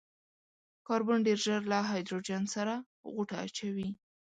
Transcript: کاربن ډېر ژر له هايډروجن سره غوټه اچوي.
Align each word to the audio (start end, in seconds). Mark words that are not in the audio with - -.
کاربن 0.87 1.19
ډېر 1.27 1.37
ژر 1.45 1.61
له 1.71 1.77
هايډروجن 1.89 2.43
سره 2.55 2.73
غوټه 3.13 3.35
اچوي. 3.45 3.89